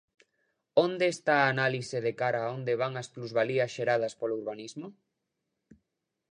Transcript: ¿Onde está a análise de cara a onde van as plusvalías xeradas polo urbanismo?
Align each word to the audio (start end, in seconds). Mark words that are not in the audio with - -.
¿Onde 0.85 1.05
está 1.15 1.35
a 1.41 1.49
análise 1.53 1.97
de 2.07 2.13
cara 2.21 2.39
a 2.43 2.51
onde 2.57 2.73
van 2.81 2.93
as 3.01 3.07
plusvalías 3.13 3.73
xeradas 3.75 4.13
polo 4.19 4.37
urbanismo? 4.41 4.87